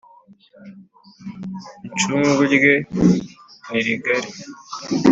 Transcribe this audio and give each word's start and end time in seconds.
Incungu 1.87 2.29
rye 2.51 2.73
nirigali. 3.71 4.29